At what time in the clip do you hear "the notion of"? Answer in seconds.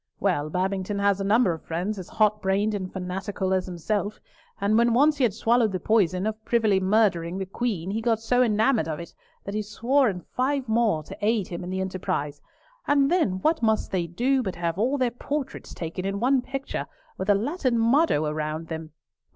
5.71-6.43